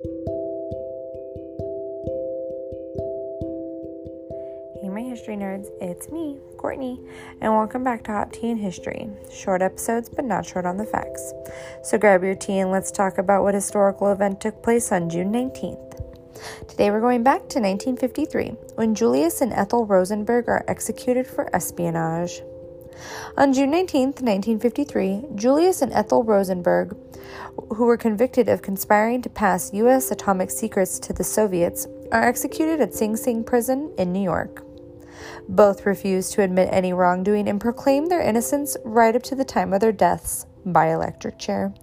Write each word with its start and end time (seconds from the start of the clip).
Hey, 0.00 0.10
my 4.88 5.00
history 5.00 5.34
nerds, 5.34 5.66
it's 5.80 6.08
me, 6.12 6.38
Courtney, 6.56 7.00
and 7.40 7.52
welcome 7.52 7.82
back 7.82 8.04
to 8.04 8.12
Hot 8.12 8.32
Tea 8.32 8.52
and 8.52 8.60
History. 8.60 9.10
Short 9.32 9.60
episodes, 9.60 10.08
but 10.08 10.24
not 10.24 10.46
short 10.46 10.66
on 10.66 10.76
the 10.76 10.84
facts. 10.84 11.32
So 11.82 11.98
grab 11.98 12.22
your 12.22 12.36
tea 12.36 12.60
and 12.60 12.70
let's 12.70 12.92
talk 12.92 13.18
about 13.18 13.42
what 13.42 13.54
historical 13.54 14.12
event 14.12 14.40
took 14.40 14.62
place 14.62 14.92
on 14.92 15.10
June 15.10 15.32
19th. 15.32 16.68
Today 16.68 16.92
we're 16.92 17.00
going 17.00 17.24
back 17.24 17.48
to 17.48 17.58
1953 17.58 18.54
when 18.76 18.94
Julius 18.94 19.40
and 19.40 19.52
Ethel 19.52 19.84
Rosenberg 19.84 20.48
are 20.48 20.64
executed 20.68 21.26
for 21.26 21.52
espionage. 21.52 22.40
On 23.36 23.52
June 23.52 23.70
19, 23.70 24.06
1953, 24.06 25.26
Julius 25.34 25.82
and 25.82 25.92
Ethel 25.92 26.24
Rosenberg, 26.24 26.96
who 27.76 27.84
were 27.84 27.96
convicted 27.96 28.48
of 28.48 28.62
conspiring 28.62 29.22
to 29.22 29.28
pass 29.28 29.72
U.S. 29.72 30.10
atomic 30.10 30.50
secrets 30.50 30.98
to 31.00 31.12
the 31.12 31.24
Soviets, 31.24 31.86
are 32.10 32.24
executed 32.24 32.80
at 32.80 32.94
Sing 32.94 33.16
Sing 33.16 33.44
Prison 33.44 33.92
in 33.98 34.12
New 34.12 34.22
York. 34.22 34.64
Both 35.48 35.86
refused 35.86 36.32
to 36.32 36.42
admit 36.42 36.68
any 36.72 36.92
wrongdoing 36.92 37.48
and 37.48 37.60
proclaimed 37.60 38.10
their 38.10 38.20
innocence 38.20 38.76
right 38.84 39.14
up 39.14 39.22
to 39.24 39.34
the 39.34 39.44
time 39.44 39.72
of 39.72 39.80
their 39.80 39.92
deaths 39.92 40.46
by 40.64 40.92
electric 40.92 41.38
chair. 41.38 41.74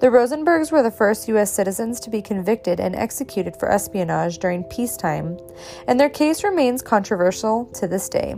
The 0.00 0.08
Rosenbergs 0.08 0.72
were 0.72 0.82
the 0.82 0.90
first 0.90 1.28
U.S. 1.28 1.52
citizens 1.52 2.00
to 2.00 2.10
be 2.10 2.22
convicted 2.22 2.80
and 2.80 2.96
executed 2.96 3.56
for 3.56 3.70
espionage 3.70 4.38
during 4.38 4.64
peacetime, 4.64 5.38
and 5.86 6.00
their 6.00 6.08
case 6.08 6.42
remains 6.42 6.80
controversial 6.80 7.66
to 7.74 7.86
this 7.86 8.08
day. 8.08 8.36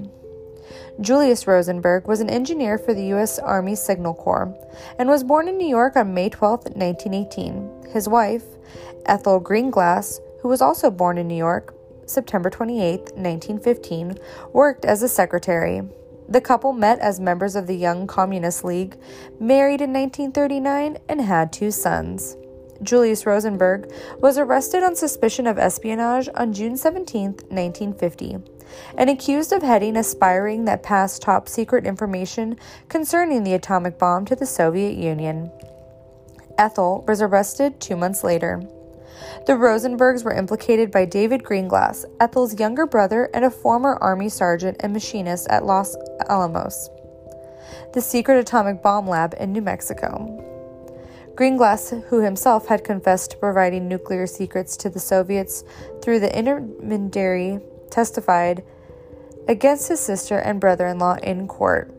Julius 1.01 1.47
Rosenberg 1.47 2.07
was 2.07 2.21
an 2.21 2.29
engineer 2.29 2.77
for 2.77 2.93
the 2.93 3.07
U.S. 3.07 3.39
Army 3.39 3.75
Signal 3.75 4.15
Corps 4.15 4.55
and 4.99 5.09
was 5.09 5.25
born 5.25 5.49
in 5.49 5.57
New 5.57 5.67
York 5.67 5.97
on 5.97 6.13
May 6.13 6.29
12, 6.29 6.77
1918. 6.77 7.87
His 7.91 8.09
wife, 8.09 8.45
Ethel 9.07 9.41
Greenglass, 9.41 10.21
who 10.43 10.49
was 10.49 10.61
also 10.61 10.91
born 10.91 11.17
in 11.17 11.27
New 11.29 11.37
York, 11.37 11.75
September 12.05 12.51
28, 12.51 13.01
1915, 13.17 14.19
worked 14.53 14.85
as 14.85 15.03
a 15.03 15.09
secretary. 15.09 15.83
The 16.29 16.41
couple 16.41 16.73
met 16.73 16.99
as 16.99 17.19
members 17.19 17.57
of 17.57 17.67
the 17.67 17.77
Young 17.77 18.07
Communist 18.07 18.63
League, 18.63 18.97
married 19.41 19.81
in 19.81 19.93
1939, 19.93 20.99
and 21.09 21.21
had 21.21 21.53
two 21.53 21.71
sons. 21.71 22.37
Julius 22.83 23.27
Rosenberg 23.27 23.93
was 24.19 24.39
arrested 24.39 24.83
on 24.83 24.97
suspicion 24.97 25.47
of 25.47 25.59
espionage 25.59 26.29
on 26.35 26.53
June 26.53 26.77
17, 26.77 27.25
1950, 27.49 28.39
and 28.97 29.09
accused 29.09 29.53
of 29.53 29.63
heading 29.63 29.97
a 29.97 30.03
spy 30.03 30.35
ring 30.35 30.65
that 30.65 30.83
passed 30.83 31.23
top 31.23 31.49
secret 31.49 31.87
information 31.87 32.57
concerning 32.89 33.45
the 33.45 33.55
atomic 33.55 33.99
bomb 33.99 34.25
to 34.27 34.37
the 34.37 34.47
Soviet 34.47 34.97
Union. 34.97 35.51
Ethel 36.59 37.05
was 37.09 37.23
arrested 37.23 37.81
two 37.81 37.97
months 37.97 38.23
later. 38.23 38.63
The 39.47 39.55
Rosenbergs 39.55 40.25
were 40.25 40.33
implicated 40.33 40.91
by 40.91 41.05
David 41.05 41.43
Greenglass, 41.43 42.05
Ethel's 42.21 42.59
younger 42.59 42.87
brother 42.87 43.31
and 43.35 43.45
a 43.45 43.51
former 43.51 43.97
Army 43.97 44.29
sergeant 44.29 44.77
and 44.81 44.93
machinist 44.93 45.49
at 45.49 45.65
Los 45.65 45.97
Alamos, 46.29 46.89
the 47.93 48.01
secret 48.01 48.39
atomic 48.39 48.83
bomb 48.83 49.09
lab 49.09 49.35
in 49.39 49.53
New 49.53 49.63
Mexico. 49.63 50.49
Greenglass, 51.35 52.05
who 52.09 52.21
himself 52.21 52.67
had 52.67 52.85
confessed 52.85 53.31
to 53.31 53.37
providing 53.39 53.89
nuclear 53.89 54.27
secrets 54.27 54.77
to 54.77 54.91
the 54.91 55.01
Soviets 55.01 55.65
through 56.03 56.21
the 56.21 56.37
intermediary, 56.37 57.59
testified 57.93 58.65
against 59.47 59.89
his 59.89 60.01
sister 60.01 60.39
and 60.39 60.61
brother 60.61 60.89
in 60.89 60.99
law 60.99 61.15
in 61.23 61.47
court. 61.47 61.95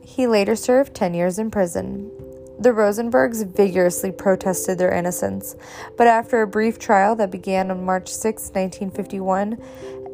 He 0.00 0.26
later 0.26 0.56
served 0.56 0.94
10 0.94 1.12
years 1.12 1.38
in 1.38 1.50
prison. 1.50 2.10
The 2.58 2.70
Rosenbergs 2.70 3.44
vigorously 3.44 4.12
protested 4.12 4.78
their 4.78 4.92
innocence, 4.92 5.56
but 5.98 6.06
after 6.06 6.40
a 6.40 6.46
brief 6.46 6.78
trial 6.78 7.16
that 7.16 7.32
began 7.32 7.70
on 7.70 7.84
March 7.84 8.08
6, 8.08 8.50
1951, 8.54 9.58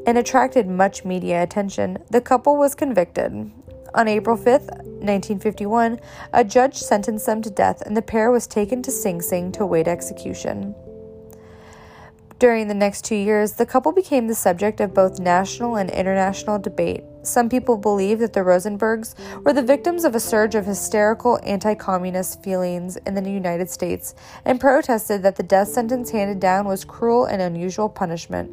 and 0.06 0.16
attracted 0.16 0.66
much 0.66 1.04
media 1.04 1.42
attention, 1.42 1.98
the 2.10 2.22
couple 2.22 2.56
was 2.56 2.74
convicted. 2.74 3.52
On 3.94 4.08
April 4.08 4.36
5, 4.36 4.46
1951, 4.46 6.00
a 6.32 6.44
judge 6.44 6.76
sentenced 6.76 7.26
them 7.26 7.42
to 7.42 7.50
death, 7.50 7.82
and 7.82 7.96
the 7.96 8.02
pair 8.02 8.30
was 8.30 8.46
taken 8.46 8.82
to 8.82 8.90
Sing 8.90 9.20
Sing 9.20 9.52
to 9.52 9.64
await 9.64 9.88
execution. 9.88 10.74
During 12.40 12.68
the 12.68 12.74
next 12.74 13.04
two 13.04 13.16
years, 13.16 13.52
the 13.52 13.66
couple 13.66 13.92
became 13.92 14.26
the 14.26 14.34
subject 14.34 14.80
of 14.80 14.94
both 14.94 15.20
national 15.20 15.76
and 15.76 15.90
international 15.90 16.58
debate. 16.58 17.04
Some 17.22 17.50
people 17.50 17.76
believe 17.76 18.18
that 18.20 18.32
the 18.32 18.40
Rosenbergs 18.40 19.14
were 19.44 19.52
the 19.52 19.60
victims 19.60 20.04
of 20.04 20.14
a 20.14 20.20
surge 20.20 20.54
of 20.54 20.64
hysterical 20.64 21.38
anti 21.42 21.74
communist 21.74 22.42
feelings 22.42 22.96
in 22.96 23.12
the 23.12 23.30
United 23.30 23.68
States 23.68 24.14
and 24.46 24.58
protested 24.58 25.22
that 25.22 25.36
the 25.36 25.42
death 25.42 25.68
sentence 25.68 26.12
handed 26.12 26.40
down 26.40 26.66
was 26.66 26.82
cruel 26.82 27.26
and 27.26 27.42
unusual 27.42 27.90
punishment. 27.90 28.50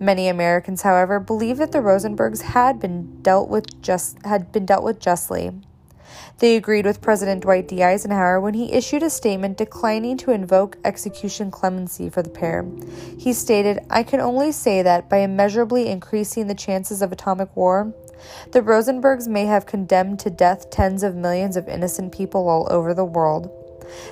Many 0.00 0.26
Americans, 0.26 0.82
however, 0.82 1.20
believe 1.20 1.58
that 1.58 1.70
the 1.70 1.78
Rosenbergs 1.78 2.42
had 2.42 2.80
been 2.80 3.22
dealt 3.22 3.48
with 3.48 3.80
just 3.82 4.18
had 4.26 4.50
been 4.50 4.66
dealt 4.66 4.82
with 4.82 4.98
justly. 4.98 5.52
They 6.38 6.56
agreed 6.56 6.84
with 6.84 7.00
President 7.00 7.42
Dwight 7.42 7.68
D. 7.68 7.82
Eisenhower 7.82 8.40
when 8.40 8.54
he 8.54 8.72
issued 8.72 9.02
a 9.02 9.10
statement 9.10 9.56
declining 9.56 10.16
to 10.18 10.32
invoke 10.32 10.76
execution 10.84 11.50
clemency 11.50 12.10
for 12.10 12.22
the 12.22 12.30
pair. 12.30 12.64
He 13.18 13.32
stated, 13.32 13.80
I 13.90 14.02
can 14.02 14.20
only 14.20 14.52
say 14.52 14.82
that 14.82 15.08
by 15.08 15.18
immeasurably 15.18 15.88
increasing 15.88 16.46
the 16.46 16.54
chances 16.54 17.02
of 17.02 17.12
atomic 17.12 17.54
war, 17.56 17.92
the 18.52 18.62
Rosenbergs 18.62 19.28
may 19.28 19.46
have 19.46 19.66
condemned 19.66 20.18
to 20.20 20.30
death 20.30 20.70
tens 20.70 21.02
of 21.02 21.14
millions 21.14 21.56
of 21.56 21.68
innocent 21.68 22.12
people 22.12 22.48
all 22.48 22.66
over 22.70 22.94
the 22.94 23.04
world. 23.04 23.50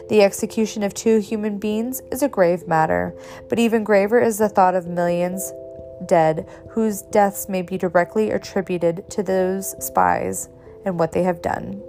The 0.09 0.23
execution 0.23 0.83
of 0.83 0.95
two 0.95 1.19
human 1.19 1.59
beings 1.59 2.01
is 2.13 2.23
a 2.23 2.29
grave 2.29 2.69
matter, 2.69 3.15
but 3.49 3.59
even 3.59 3.85
graver 3.85 4.21
is 4.21 4.39
the 4.39 4.49
thought 4.49 4.75
of 4.75 4.87
millions 4.87 5.53
dead 6.07 6.49
whose 6.71 7.03
deaths 7.03 7.49
may 7.49 7.63
be 7.63 7.79
directly 7.79 8.31
attributed 8.31 9.09
to 9.11 9.23
those 9.23 9.75
spies 9.85 10.49
and 10.85 10.99
what 10.99 11.13
they 11.13 11.23
have 11.23 11.43
done. 11.43 11.83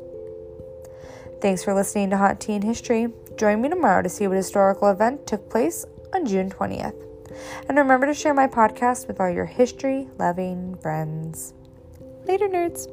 Thanks 1.45 1.63
for 1.63 1.75
listening 1.75 2.09
to 2.09 2.17
Hot 2.17 2.39
Tea 2.39 2.53
and 2.53 2.63
History. 2.63 3.07
Join 3.38 3.61
me 3.61 3.69
tomorrow 3.69 4.01
to 4.01 4.09
see 4.09 4.25
what 4.25 4.35
historical 4.35 4.89
event 4.89 5.28
took 5.28 5.47
place 5.47 5.85
on 6.11 6.25
June 6.25 6.50
20th. 6.50 6.95
And 7.69 7.78
remember 7.78 8.07
to 8.07 8.16
share 8.16 8.33
my 8.33 8.47
podcast 8.47 9.07
with 9.07 9.22
all 9.22 9.29
your 9.29 9.45
history 9.45 10.07
loving 10.17 10.73
friends. 10.81 11.53
Later, 12.25 12.47
nerds. 12.47 12.88